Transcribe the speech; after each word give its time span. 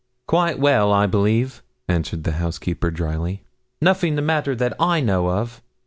'Quite 0.25 0.57
well, 0.57 0.91
I 0.91 1.05
believe,' 1.05 1.61
answered 1.87 2.23
the 2.23 2.31
housekeeper, 2.31 2.89
drily. 2.89 3.43
'Nothing 3.83 4.15
the 4.15 4.23
matter 4.23 4.55
that 4.55 4.73
I 4.79 4.99
know 4.99 5.29
of. 5.29 5.61